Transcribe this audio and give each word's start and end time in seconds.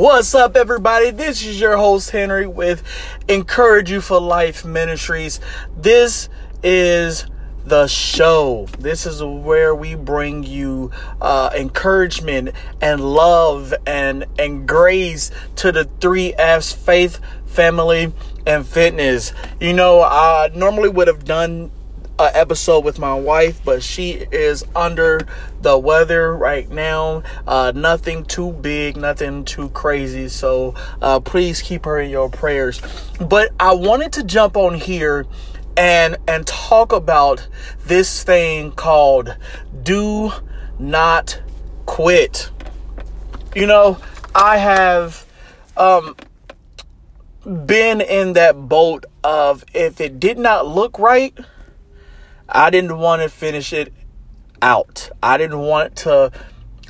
What's 0.00 0.34
up, 0.34 0.56
everybody? 0.56 1.10
This 1.10 1.44
is 1.44 1.60
your 1.60 1.76
host, 1.76 2.08
Henry, 2.08 2.46
with 2.46 2.82
Encourage 3.28 3.90
You 3.90 4.00
for 4.00 4.18
Life 4.18 4.64
Ministries. 4.64 5.40
This 5.76 6.30
is 6.62 7.26
the 7.66 7.86
show. 7.86 8.66
This 8.78 9.04
is 9.04 9.22
where 9.22 9.74
we 9.74 9.96
bring 9.96 10.42
you 10.42 10.90
uh, 11.20 11.50
encouragement 11.54 12.54
and 12.80 13.12
love 13.12 13.74
and, 13.86 14.24
and 14.38 14.66
grace 14.66 15.30
to 15.56 15.70
the 15.70 15.84
three 16.00 16.32
F's 16.32 16.72
faith, 16.72 17.20
family, 17.44 18.10
and 18.46 18.66
fitness. 18.66 19.34
You 19.60 19.74
know, 19.74 20.00
I 20.00 20.48
normally 20.54 20.88
would 20.88 21.08
have 21.08 21.26
done 21.26 21.70
an 22.20 22.30
episode 22.34 22.84
with 22.84 22.98
my 22.98 23.14
wife, 23.14 23.60
but 23.64 23.82
she 23.82 24.26
is 24.30 24.64
under 24.76 25.26
the 25.62 25.78
weather 25.78 26.36
right 26.36 26.68
now. 26.70 27.22
Uh, 27.46 27.72
nothing 27.74 28.24
too 28.24 28.52
big, 28.52 28.96
nothing 28.96 29.44
too 29.44 29.70
crazy. 29.70 30.28
So 30.28 30.74
uh, 31.00 31.20
please 31.20 31.62
keep 31.62 31.86
her 31.86 31.98
in 31.98 32.10
your 32.10 32.28
prayers. 32.28 32.80
But 33.20 33.52
I 33.58 33.72
wanted 33.72 34.12
to 34.14 34.22
jump 34.22 34.56
on 34.56 34.74
here 34.74 35.26
and 35.76 36.18
and 36.28 36.46
talk 36.46 36.92
about 36.92 37.48
this 37.86 38.22
thing 38.22 38.72
called 38.72 39.36
do 39.82 40.32
not 40.78 41.40
quit. 41.86 42.50
You 43.54 43.66
know, 43.66 43.98
I 44.34 44.58
have 44.58 45.24
um 45.76 46.16
been 47.64 48.02
in 48.02 48.34
that 48.34 48.68
boat 48.68 49.06
of 49.24 49.64
if 49.72 50.00
it 50.00 50.20
did 50.20 50.38
not 50.38 50.66
look 50.66 50.98
right, 50.98 51.36
I 52.50 52.70
didn't 52.70 52.98
want 52.98 53.22
to 53.22 53.28
finish 53.28 53.72
it 53.72 53.92
out. 54.60 55.10
I 55.22 55.38
didn't 55.38 55.60
want 55.60 55.96
to 55.96 56.32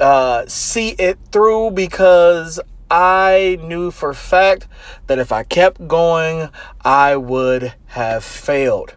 uh, 0.00 0.46
see 0.46 0.90
it 0.90 1.18
through 1.30 1.72
because 1.72 2.58
I 2.90 3.58
knew 3.62 3.90
for 3.90 4.14
fact 4.14 4.66
that 5.06 5.18
if 5.18 5.30
I 5.30 5.42
kept 5.44 5.86
going, 5.86 6.48
I 6.84 7.16
would 7.16 7.74
have 7.86 8.24
failed. 8.24 8.96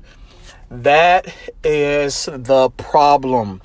That 0.71 1.31
is 1.63 2.25
the 2.31 2.69
problem. 2.71 3.61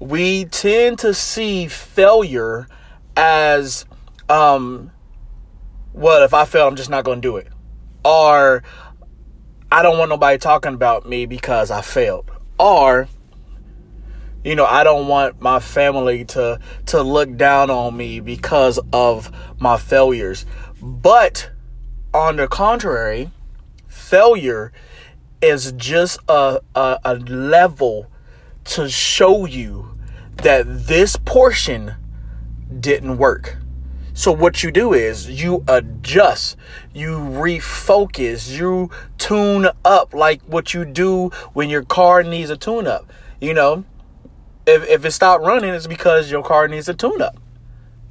We 0.00 0.46
tend 0.46 0.98
to 1.00 1.14
see 1.14 1.68
failure 1.68 2.66
as, 3.16 3.84
um, 4.28 4.90
well, 5.92 6.24
if 6.24 6.34
I 6.34 6.44
fail, 6.44 6.66
I'm 6.66 6.74
just 6.74 6.90
not 6.90 7.04
going 7.04 7.20
to 7.20 7.28
do 7.28 7.36
it. 7.36 7.46
Or, 8.04 8.64
I 9.72 9.80
don't 9.80 9.96
want 9.96 10.10
nobody 10.10 10.36
talking 10.36 10.74
about 10.74 11.08
me 11.08 11.24
because 11.24 11.70
I 11.70 11.80
failed. 11.80 12.30
Or, 12.58 13.08
you 14.44 14.54
know, 14.54 14.66
I 14.66 14.84
don't 14.84 15.08
want 15.08 15.40
my 15.40 15.60
family 15.60 16.26
to 16.26 16.60
to 16.88 17.00
look 17.02 17.38
down 17.38 17.70
on 17.70 17.96
me 17.96 18.20
because 18.20 18.78
of 18.92 19.34
my 19.58 19.78
failures. 19.78 20.44
But 20.82 21.50
on 22.12 22.36
the 22.36 22.48
contrary, 22.48 23.30
failure 23.88 24.74
is 25.40 25.72
just 25.72 26.20
a, 26.28 26.60
a, 26.74 26.98
a 27.02 27.14
level 27.14 28.10
to 28.64 28.90
show 28.90 29.46
you 29.46 29.96
that 30.42 30.66
this 30.66 31.16
portion 31.16 31.94
didn't 32.78 33.16
work. 33.16 33.56
So 34.14 34.30
what 34.30 34.62
you 34.62 34.70
do 34.70 34.92
is 34.92 35.28
you 35.30 35.64
adjust, 35.66 36.56
you 36.92 37.16
refocus, 37.16 38.56
you 38.56 38.90
tune 39.16 39.68
up 39.84 40.12
like 40.12 40.42
what 40.42 40.74
you 40.74 40.84
do 40.84 41.30
when 41.54 41.70
your 41.70 41.82
car 41.82 42.22
needs 42.22 42.50
a 42.50 42.56
tune 42.56 42.86
up. 42.86 43.10
You 43.40 43.54
know, 43.54 43.84
if 44.66 44.86
if 44.88 45.04
it 45.04 45.12
stopped 45.12 45.44
running, 45.44 45.72
it's 45.74 45.86
because 45.86 46.30
your 46.30 46.42
car 46.42 46.68
needs 46.68 46.88
a 46.88 46.94
tune 46.94 47.22
up. 47.22 47.36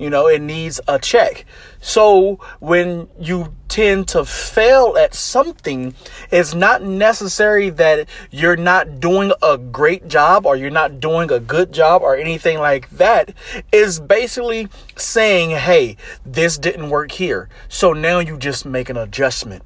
You 0.02 0.09
know, 0.09 0.25
it 0.25 0.41
needs 0.41 0.81
a 0.88 0.97
check. 0.97 1.45
So 1.80 2.39
when 2.59 3.07
you 3.19 3.53
tend 3.67 4.08
to 4.08 4.25
fail 4.25 4.97
at 4.97 5.13
something, 5.13 5.93
it's 6.31 6.55
not 6.55 6.81
necessary 6.81 7.69
that 7.69 8.09
you're 8.31 8.58
not 8.58 8.99
doing 8.99 9.31
a 9.43 9.59
great 9.59 10.08
job 10.08 10.48
or 10.48 10.55
you're 10.55 10.71
not 10.71 10.99
doing 10.99 11.31
a 11.31 11.39
good 11.39 11.71
job 11.71 12.02
or 12.02 12.15
anything 12.15 12.58
like 12.58 12.89
that. 12.89 13.36
It's 13.71 13.99
basically 13.99 14.70
saying, 14.95 15.52
hey, 15.52 15.98
this 16.26 16.58
didn't 16.58 16.89
work 16.89 17.11
here. 17.11 17.47
So 17.70 17.93
now 17.93 18.17
you 18.17 18.39
just 18.39 18.65
make 18.65 18.89
an 18.89 18.97
adjustment. 18.97 19.61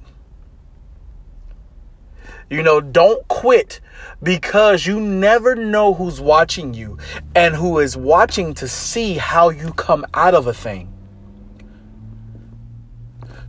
You 2.49 2.61
know, 2.61 2.79
don't 2.79 3.27
quit 3.27 3.79
because 4.21 4.85
you 4.85 4.99
never 4.99 5.55
know 5.55 5.93
who's 5.93 6.21
watching 6.21 6.73
you 6.73 6.97
and 7.33 7.55
who 7.55 7.79
is 7.79 7.97
watching 7.97 8.53
to 8.55 8.67
see 8.67 9.15
how 9.15 9.49
you 9.49 9.73
come 9.73 10.05
out 10.13 10.35
of 10.35 10.45
a 10.47 10.53
thing. 10.53 10.91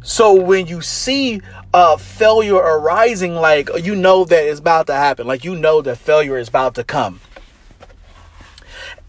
So 0.02 0.34
when 0.34 0.66
you 0.66 0.80
see 0.80 1.42
a 1.74 1.98
failure 1.98 2.54
arising, 2.54 3.34
like 3.34 3.68
you 3.82 3.94
know 3.96 4.24
that 4.24 4.44
it's 4.44 4.60
about 4.60 4.86
to 4.86 4.94
happen, 4.94 5.26
like 5.26 5.44
you 5.44 5.56
know 5.56 5.82
that 5.82 5.96
failure 5.96 6.38
is 6.38 6.48
about 6.48 6.76
to 6.76 6.84
come. 6.84 7.20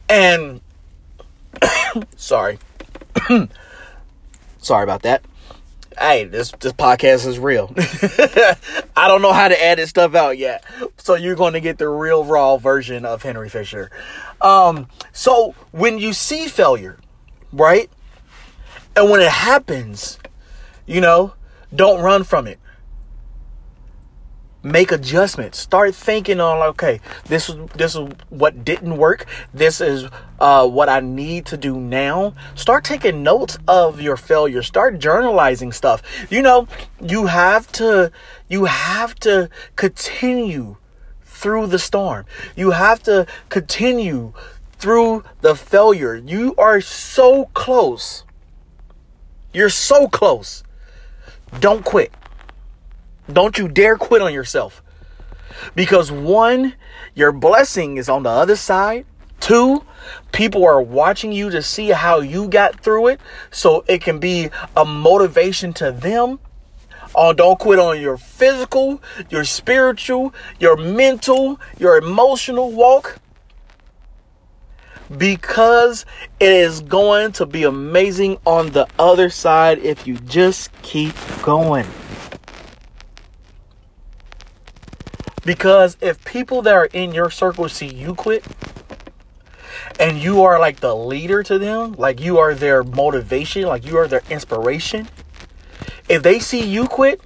And 0.10 0.60
sorry. 2.16 2.60
sorry 4.60 4.84
about 4.84 5.04
that 5.04 5.24
hey, 6.00 6.26
this 6.26 6.52
this 6.60 6.74
podcast 6.74 7.26
is 7.28 7.40
real. 7.40 7.74
I 8.96 9.08
don't 9.08 9.22
know 9.22 9.34
how 9.34 9.48
to 9.48 9.64
edit 9.64 9.90
stuff 9.90 10.16
out 10.16 10.38
yet, 10.38 10.64
so 10.98 11.16
you're 11.16 11.36
going 11.36 11.54
to 11.54 11.60
get 11.60 11.78
the 11.78 11.88
real 11.88 12.24
raw 12.24 12.58
version 12.58 13.06
of 13.06 13.24
Henry 13.24 13.50
Fisher. 13.50 13.92
Um, 14.42 14.88
so 15.12 15.56
when 15.72 15.98
you 15.98 16.14
see 16.14 16.48
failure, 16.48 16.98
right, 17.52 17.90
and 18.96 19.10
when 19.10 19.22
it 19.22 19.32
happens, 19.32 20.20
you 20.86 21.02
know, 21.02 21.34
don't 21.74 22.02
run 22.02 22.24
from 22.24 22.48
it 22.48 22.60
make 24.64 24.92
adjustments. 24.92 25.60
Start 25.60 25.94
thinking 25.96 26.40
on 26.40 26.62
okay 26.70 27.00
this 27.26 27.50
is 27.50 27.56
this 27.76 27.96
is 27.96 28.10
what 28.30 28.66
didn't 28.66 28.98
work. 28.98 29.26
This 29.54 29.82
is 29.82 30.10
uh, 30.40 30.68
what 30.68 30.90
i 30.90 31.00
need 31.00 31.46
to 31.48 31.58
do 31.58 31.80
now. 31.80 32.34
Start 32.56 32.84
taking 32.84 33.24
notes 33.24 33.58
of 33.68 34.02
your 34.02 34.18
failure. 34.18 34.62
Start 34.62 35.00
journalizing 35.00 35.72
stuff. 35.72 36.02
You 36.30 36.42
know 36.42 36.68
you 37.02 37.28
have 37.28 37.72
to 37.74 38.12
you 38.48 38.66
have 38.66 39.16
to 39.22 39.50
continue 39.76 40.78
through 41.24 41.68
the 41.68 41.80
storm. 41.80 42.26
You 42.56 42.72
have 42.72 43.04
to 43.04 43.28
continue 43.50 44.34
through 44.80 45.24
the 45.42 45.56
failure. 45.56 46.16
You 46.16 46.56
are 46.58 46.82
so 46.82 47.46
close. 47.54 48.24
You're 49.54 49.70
so 49.70 50.08
close. 50.08 50.64
Don't 51.60 51.86
quit 51.86 52.12
don't 53.32 53.58
you 53.58 53.68
dare 53.68 53.98
quit 53.98 54.22
on 54.22 54.34
yourself. 54.34 54.82
Because 55.76 56.12
one, 56.12 56.74
your 57.16 57.32
blessing 57.32 57.98
is 57.98 58.10
on 58.10 58.24
the 58.24 58.30
other 58.30 58.56
side. 58.56 59.06
Two, 59.40 59.84
people 60.32 60.66
are 60.66 60.82
watching 60.82 61.32
you 61.32 61.50
to 61.50 61.62
see 61.62 61.90
how 61.90 62.20
you 62.20 62.48
got 62.48 62.80
through 62.80 63.08
it. 63.08 63.22
So 63.52 63.84
it 63.88 64.02
can 64.02 64.20
be 64.20 64.50
a 64.76 64.86
motivation 64.86 65.74
to 65.74 65.92
them. 65.92 66.40
Oh, 67.16 67.34
don't 67.34 67.58
quit 67.58 67.80
on 67.80 68.00
your 68.00 68.18
physical, 68.18 69.02
your 69.30 69.44
spiritual, 69.44 70.34
your 70.60 70.78
mental, 70.78 71.60
your 71.80 71.98
emotional 71.98 72.72
walk. 72.72 73.20
Because 75.18 76.06
it 76.40 76.52
is 76.52 76.82
going 76.82 77.32
to 77.34 77.46
be 77.46 77.64
amazing 77.64 78.38
on 78.46 78.72
the 78.72 78.88
other 79.00 79.30
side 79.30 79.80
if 79.80 80.06
you 80.06 80.18
just 80.18 80.70
keep 80.82 81.16
going. 81.42 81.88
Because 85.48 85.96
if 86.02 86.26
people 86.26 86.62
that 86.64 86.74
are 86.74 86.88
in 86.88 87.14
your 87.14 87.30
circle 87.30 87.70
see 87.70 87.88
you 87.88 88.14
quit, 88.14 88.46
and 89.98 90.18
you 90.18 90.44
are 90.44 90.60
like 90.60 90.82
the 90.82 90.94
leader 90.94 91.42
to 91.44 91.58
them, 91.58 91.94
like 91.94 92.20
you 92.20 92.38
are 92.38 92.54
their 92.54 92.84
motivation, 92.84 93.62
like 93.62 93.86
you 93.86 93.96
are 93.96 94.10
their 94.10 94.24
inspiration, 94.30 95.08
if 96.10 96.22
they 96.22 96.40
see 96.40 96.68
you 96.68 96.86
quit, 96.86 97.22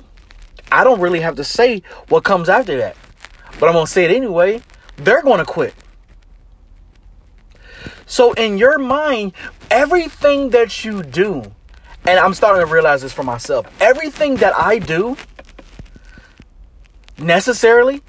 I 0.71 0.83
don't 0.83 0.99
really 0.99 1.21
have 1.21 1.35
to 1.37 1.43
say 1.43 1.81
what 2.09 2.23
comes 2.23 2.47
after 2.47 2.77
that. 2.77 2.95
But 3.59 3.69
I'm 3.69 3.73
going 3.73 3.87
to 3.87 3.91
say 3.91 4.05
it 4.05 4.11
anyway. 4.11 4.61
They're 4.97 5.23
going 5.23 5.39
to 5.39 5.45
quit. 5.45 5.73
So, 8.05 8.33
in 8.33 8.59
your 8.59 8.77
mind, 8.77 9.33
everything 9.71 10.51
that 10.51 10.85
you 10.85 11.01
do, 11.01 11.51
and 12.05 12.19
I'm 12.19 12.35
starting 12.35 12.63
to 12.67 12.71
realize 12.71 13.01
this 13.01 13.13
for 13.13 13.23
myself, 13.23 13.65
everything 13.81 14.35
that 14.35 14.55
I 14.55 14.77
do 14.77 15.17
necessarily 17.17 18.03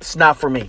it's 0.00 0.16
not 0.16 0.36
for 0.36 0.48
me. 0.48 0.68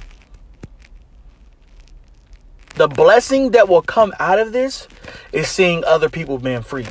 The 2.76 2.88
blessing 2.88 3.52
that 3.52 3.68
will 3.68 3.82
come 3.82 4.14
out 4.20 4.40
of 4.40 4.54
this 4.54 4.88
is 5.32 5.48
seeing 5.48 5.84
other 5.84 6.10
people 6.10 6.38
being 6.38 6.62
free 6.62 6.88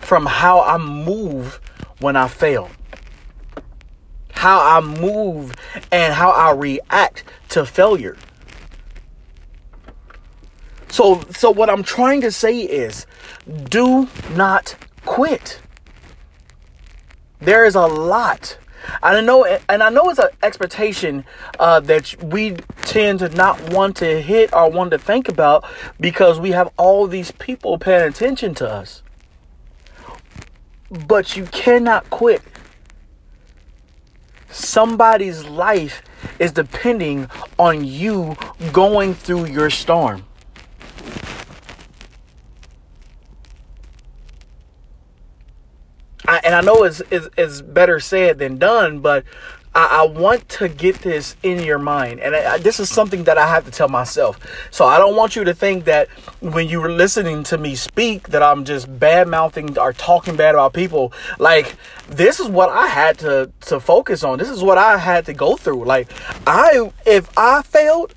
from 0.00 0.26
how 0.26 0.60
I 0.60 0.78
move 0.78 1.60
when 2.00 2.16
I 2.16 2.28
fail, 2.28 2.70
how 4.32 4.60
I 4.60 4.80
move 4.80 5.54
and 5.90 6.14
how 6.14 6.30
I 6.30 6.52
react 6.52 7.24
to 7.50 7.66
failure. 7.66 8.16
So 10.88 11.20
so 11.32 11.50
what 11.50 11.68
I'm 11.68 11.82
trying 11.82 12.20
to 12.22 12.32
say 12.32 12.60
is 12.60 13.06
do 13.68 14.08
not 14.34 14.76
quit. 15.04 15.60
There 17.40 17.64
is 17.64 17.74
a 17.74 17.86
lot. 17.86 18.56
I 19.02 19.20
know, 19.20 19.44
and 19.44 19.82
I 19.82 19.90
know 19.90 20.08
it's 20.10 20.18
an 20.18 20.28
expectation 20.42 21.24
uh, 21.58 21.80
that 21.80 22.14
we 22.22 22.52
tend 22.82 23.20
to 23.20 23.28
not 23.30 23.72
want 23.72 23.96
to 23.98 24.20
hit 24.20 24.52
or 24.52 24.70
want 24.70 24.90
to 24.92 24.98
think 24.98 25.28
about 25.28 25.64
because 26.00 26.40
we 26.40 26.50
have 26.52 26.72
all 26.76 27.06
these 27.06 27.30
people 27.32 27.78
paying 27.78 28.08
attention 28.08 28.54
to 28.56 28.68
us. 28.68 29.02
But 30.90 31.36
you 31.36 31.44
cannot 31.46 32.08
quit. 32.10 32.42
Somebody's 34.50 35.44
life 35.44 36.02
is 36.38 36.52
depending 36.52 37.28
on 37.58 37.84
you 37.84 38.36
going 38.72 39.14
through 39.14 39.46
your 39.46 39.70
storm. 39.70 40.24
I, 46.26 46.37
and 46.48 46.54
I 46.54 46.62
know 46.62 46.84
it's, 46.84 47.02
it's, 47.10 47.28
it's 47.36 47.60
better 47.60 48.00
said 48.00 48.38
than 48.38 48.56
done, 48.56 49.00
but 49.00 49.22
I, 49.74 50.00
I, 50.00 50.06
want 50.06 50.48
to 50.48 50.70
get 50.70 51.00
this 51.00 51.36
in 51.42 51.62
your 51.62 51.78
mind. 51.78 52.20
And 52.20 52.34
I, 52.34 52.56
this 52.56 52.80
is 52.80 52.88
something 52.88 53.24
that 53.24 53.36
I 53.36 53.46
have 53.46 53.66
to 53.66 53.70
tell 53.70 53.90
myself. 53.90 54.40
So 54.70 54.86
I 54.86 54.96
don't 54.96 55.14
want 55.14 55.36
you 55.36 55.44
to 55.44 55.52
think 55.52 55.84
that 55.84 56.08
when 56.40 56.66
you 56.66 56.80
were 56.80 56.90
listening 56.90 57.42
to 57.44 57.58
me 57.58 57.74
speak, 57.74 58.28
that 58.28 58.42
I'm 58.42 58.64
just 58.64 58.98
bad 58.98 59.28
mouthing 59.28 59.78
or 59.78 59.92
talking 59.92 60.36
bad 60.36 60.54
about 60.54 60.72
people. 60.72 61.12
Like, 61.38 61.76
this 62.08 62.40
is 62.40 62.48
what 62.48 62.70
I 62.70 62.86
had 62.86 63.18
to, 63.18 63.52
to 63.66 63.78
focus 63.78 64.24
on. 64.24 64.38
This 64.38 64.48
is 64.48 64.62
what 64.62 64.78
I 64.78 64.96
had 64.96 65.26
to 65.26 65.34
go 65.34 65.54
through. 65.54 65.84
Like, 65.84 66.10
I, 66.46 66.90
if 67.04 67.28
I 67.36 67.60
failed, 67.60 68.14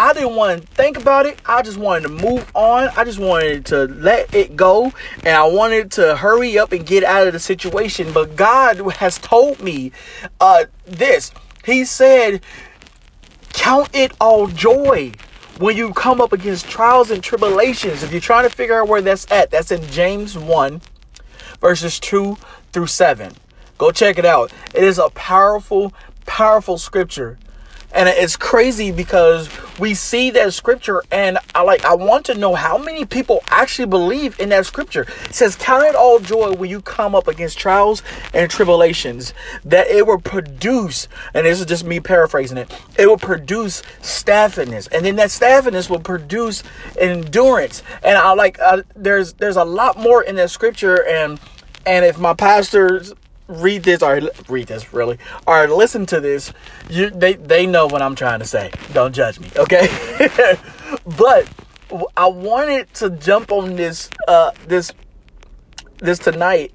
I 0.00 0.14
didn't 0.14 0.34
want 0.34 0.62
to 0.62 0.66
think 0.66 0.96
about 0.96 1.26
it. 1.26 1.38
I 1.44 1.60
just 1.60 1.76
wanted 1.76 2.04
to 2.04 2.08
move 2.08 2.50
on. 2.54 2.88
I 2.96 3.04
just 3.04 3.18
wanted 3.18 3.66
to 3.66 3.84
let 3.84 4.34
it 4.34 4.56
go. 4.56 4.94
And 5.26 5.36
I 5.36 5.44
wanted 5.44 5.90
to 5.92 6.16
hurry 6.16 6.58
up 6.58 6.72
and 6.72 6.86
get 6.86 7.04
out 7.04 7.26
of 7.26 7.34
the 7.34 7.38
situation. 7.38 8.10
But 8.14 8.34
God 8.34 8.78
has 8.92 9.18
told 9.18 9.60
me 9.60 9.92
uh, 10.40 10.64
this. 10.86 11.32
He 11.66 11.84
said, 11.84 12.42
Count 13.52 13.90
it 13.92 14.12
all 14.18 14.46
joy 14.46 15.12
when 15.58 15.76
you 15.76 15.92
come 15.92 16.22
up 16.22 16.32
against 16.32 16.66
trials 16.66 17.10
and 17.10 17.22
tribulations. 17.22 18.02
If 18.02 18.10
you're 18.10 18.22
trying 18.22 18.48
to 18.48 18.56
figure 18.56 18.80
out 18.80 18.88
where 18.88 19.02
that's 19.02 19.30
at, 19.30 19.50
that's 19.50 19.70
in 19.70 19.86
James 19.88 20.38
1, 20.38 20.80
verses 21.60 22.00
2 22.00 22.38
through 22.72 22.86
7. 22.86 23.34
Go 23.76 23.90
check 23.90 24.16
it 24.16 24.24
out. 24.24 24.50
It 24.74 24.82
is 24.82 24.98
a 24.98 25.10
powerful, 25.10 25.92
powerful 26.24 26.78
scripture 26.78 27.38
and 27.92 28.08
it's 28.08 28.36
crazy 28.36 28.92
because 28.92 29.48
we 29.78 29.94
see 29.94 30.30
that 30.30 30.52
scripture 30.52 31.02
and 31.10 31.38
I 31.54 31.62
like 31.62 31.84
I 31.84 31.94
want 31.94 32.26
to 32.26 32.34
know 32.34 32.54
how 32.54 32.78
many 32.78 33.04
people 33.04 33.42
actually 33.48 33.86
believe 33.86 34.38
in 34.38 34.50
that 34.50 34.66
scripture. 34.66 35.06
It 35.24 35.34
says 35.34 35.56
count 35.56 35.84
it 35.84 35.94
all 35.94 36.20
joy 36.20 36.52
when 36.52 36.70
you 36.70 36.80
come 36.82 37.14
up 37.14 37.28
against 37.28 37.58
trials 37.58 38.02
and 38.32 38.50
tribulations 38.50 39.34
that 39.64 39.88
it 39.88 40.06
will 40.06 40.20
produce 40.20 41.08
and 41.34 41.46
this 41.46 41.60
is 41.60 41.66
just 41.66 41.84
me 41.84 42.00
paraphrasing 42.00 42.58
it. 42.58 42.70
It 42.98 43.06
will 43.06 43.18
produce 43.18 43.82
staffiness 44.00 44.88
and 44.92 45.04
then 45.04 45.16
that 45.16 45.30
staffiness 45.30 45.90
will 45.90 46.00
produce 46.00 46.62
endurance. 46.98 47.82
And 48.04 48.16
I 48.16 48.32
like 48.34 48.58
uh, 48.60 48.82
there's 48.94 49.32
there's 49.34 49.56
a 49.56 49.64
lot 49.64 49.98
more 49.98 50.22
in 50.22 50.36
that 50.36 50.50
scripture 50.50 51.06
and 51.06 51.40
and 51.86 52.04
if 52.04 52.18
my 52.18 52.34
pastors 52.34 53.14
read 53.50 53.82
this 53.82 54.02
or 54.02 54.20
read 54.48 54.68
this 54.68 54.92
really 54.92 55.18
or 55.46 55.66
listen 55.68 56.06
to 56.06 56.20
this, 56.20 56.52
you 56.88 57.10
they 57.10 57.34
they 57.34 57.66
know 57.66 57.86
what 57.86 58.00
I'm 58.00 58.14
trying 58.14 58.38
to 58.38 58.46
say. 58.46 58.70
Don't 58.92 59.14
judge 59.14 59.40
me, 59.40 59.50
okay? 59.56 59.88
but 61.18 61.48
I 62.16 62.26
wanted 62.26 62.92
to 62.94 63.10
jump 63.10 63.50
on 63.52 63.76
this 63.76 64.08
uh 64.28 64.52
this 64.66 64.92
this 65.98 66.18
tonight 66.18 66.72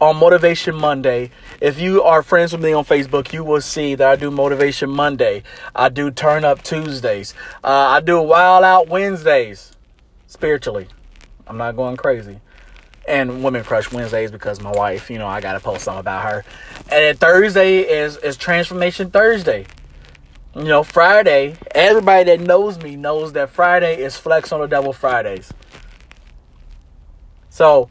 on 0.00 0.16
Motivation 0.16 0.74
Monday. 0.74 1.30
If 1.60 1.78
you 1.78 2.02
are 2.02 2.22
friends 2.22 2.52
with 2.52 2.62
me 2.62 2.72
on 2.72 2.84
Facebook, 2.84 3.32
you 3.32 3.44
will 3.44 3.60
see 3.60 3.94
that 3.94 4.08
I 4.08 4.16
do 4.16 4.30
Motivation 4.30 4.90
Monday. 4.90 5.44
I 5.74 5.88
do 5.88 6.10
Turn 6.10 6.44
Up 6.44 6.62
Tuesdays. 6.62 7.32
Uh, 7.62 7.68
I 7.68 8.00
do 8.00 8.20
Wild 8.20 8.64
Out 8.64 8.88
Wednesdays. 8.88 9.70
Spiritually, 10.26 10.88
I'm 11.46 11.56
not 11.56 11.76
going 11.76 11.96
crazy 11.96 12.40
and 13.06 13.44
Women 13.44 13.64
Crush 13.64 13.92
Wednesdays 13.92 14.30
because 14.30 14.60
my 14.60 14.70
wife, 14.70 15.10
you 15.10 15.18
know, 15.18 15.26
I 15.26 15.40
gotta 15.40 15.60
post 15.60 15.84
something 15.84 16.00
about 16.00 16.30
her. 16.30 16.44
And 16.90 17.18
Thursday 17.18 17.80
is 17.80 18.16
is 18.18 18.36
Transformation 18.36 19.10
Thursday. 19.10 19.66
You 20.54 20.64
know, 20.64 20.84
Friday, 20.84 21.56
everybody 21.74 22.24
that 22.24 22.40
knows 22.40 22.78
me 22.78 22.96
knows 22.96 23.32
that 23.32 23.50
Friday 23.50 24.00
is 24.00 24.16
Flex 24.16 24.52
on 24.52 24.60
the 24.60 24.68
Devil 24.68 24.92
Fridays. 24.92 25.52
So 27.50 27.90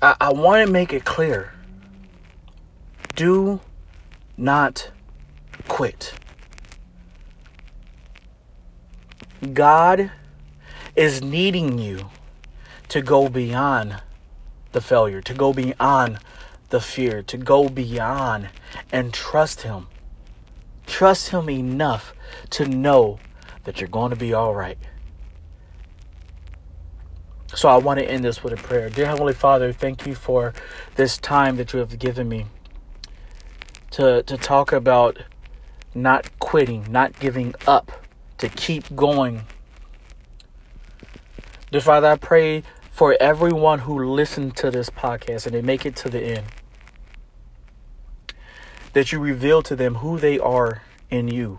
I, 0.00 0.16
I 0.20 0.32
want 0.32 0.66
to 0.66 0.72
make 0.72 0.92
it 0.92 1.04
clear. 1.04 1.52
Do 3.16 3.60
not 4.36 4.90
quit. 5.68 6.14
God 9.52 10.10
is 10.96 11.22
needing 11.22 11.78
you 11.78 12.10
to 12.88 13.00
go 13.00 13.28
beyond 13.28 14.02
the 14.72 14.80
failure, 14.80 15.20
to 15.22 15.34
go 15.34 15.52
beyond 15.52 16.18
the 16.70 16.80
fear, 16.80 17.22
to 17.22 17.36
go 17.36 17.68
beyond 17.68 18.48
and 18.92 19.12
trust 19.12 19.62
Him. 19.62 19.86
Trust 20.86 21.30
Him 21.30 21.48
enough 21.48 22.14
to 22.50 22.66
know 22.66 23.18
that 23.64 23.80
you're 23.80 23.88
going 23.88 24.10
to 24.10 24.16
be 24.16 24.34
all 24.34 24.54
right. 24.54 24.78
So 27.54 27.68
I 27.68 27.76
want 27.76 28.00
to 28.00 28.04
end 28.04 28.24
this 28.24 28.42
with 28.42 28.52
a 28.52 28.56
prayer. 28.56 28.90
Dear 28.90 29.06
Heavenly 29.06 29.32
Father, 29.32 29.72
thank 29.72 30.06
you 30.06 30.14
for 30.14 30.52
this 30.96 31.16
time 31.16 31.56
that 31.56 31.72
you 31.72 31.78
have 31.78 31.98
given 31.98 32.28
me 32.28 32.46
to, 33.92 34.24
to 34.24 34.36
talk 34.36 34.72
about 34.72 35.22
not 35.94 36.36
quitting, 36.40 36.90
not 36.90 37.18
giving 37.20 37.54
up, 37.66 37.92
to 38.38 38.48
keep 38.48 38.96
going 38.96 39.44
Dear 41.74 41.80
Father, 41.80 42.06
I 42.06 42.16
pray 42.16 42.62
for 42.92 43.16
everyone 43.18 43.80
who 43.80 44.04
listened 44.04 44.56
to 44.58 44.70
this 44.70 44.90
podcast 44.90 45.46
and 45.46 45.56
they 45.56 45.60
make 45.60 45.84
it 45.84 45.96
to 45.96 46.08
the 46.08 46.22
end. 46.22 46.44
That 48.92 49.10
you 49.10 49.18
reveal 49.18 49.60
to 49.62 49.74
them 49.74 49.96
who 49.96 50.20
they 50.20 50.38
are 50.38 50.82
in 51.10 51.26
you. 51.26 51.58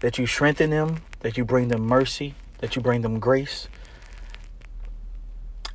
That 0.00 0.18
you 0.18 0.26
strengthen 0.26 0.70
them, 0.70 1.02
that 1.20 1.36
you 1.36 1.44
bring 1.44 1.68
them 1.68 1.82
mercy, 1.82 2.34
that 2.58 2.74
you 2.74 2.82
bring 2.82 3.02
them 3.02 3.20
grace. 3.20 3.68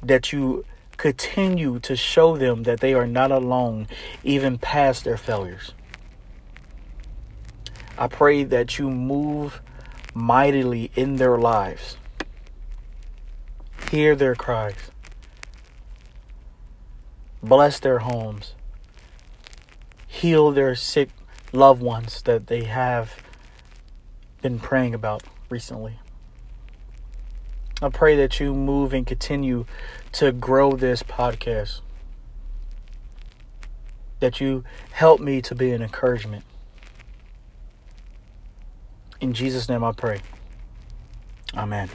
That 0.02 0.34
you 0.34 0.66
continue 0.98 1.80
to 1.80 1.96
show 1.96 2.36
them 2.36 2.64
that 2.64 2.82
they 2.82 2.94
are 2.94 3.08
not 3.08 3.32
alone, 3.32 3.88
even 4.26 4.58
past 4.58 5.06
their 5.06 5.16
failures. 5.16 5.74
I 7.98 8.08
pray 8.08 8.44
that 8.44 8.78
you 8.78 8.90
move 8.92 9.62
mightily 10.14 10.92
in 10.98 11.16
their 11.16 11.38
lives 11.38 11.96
Hear 13.94 14.16
their 14.16 14.34
cries. 14.34 14.90
Bless 17.44 17.80
their 17.80 18.00
homes. 18.00 18.56
Heal 20.08 20.50
their 20.50 20.74
sick 20.74 21.10
loved 21.52 21.80
ones 21.80 22.24
that 22.24 22.48
they 22.48 22.64
have 22.64 23.22
been 24.42 24.58
praying 24.58 24.96
about 24.96 25.22
recently. 25.48 26.00
I 27.84 27.90
pray 27.90 28.16
that 28.16 28.40
you 28.40 28.56
move 28.56 28.96
and 28.96 29.06
continue 29.06 29.68
to 30.14 30.32
grow 30.32 30.72
this 30.72 31.04
podcast. 31.04 31.82
That 34.22 34.42
you 34.42 34.64
help 34.94 35.20
me 35.20 35.40
to 35.44 35.54
be 35.54 35.72
an 35.72 35.84
encouragement. 35.84 36.44
In 39.22 39.34
Jesus' 39.34 39.70
name 39.70 39.84
I 39.84 39.92
pray. 39.92 40.22
Amen. 41.56 41.92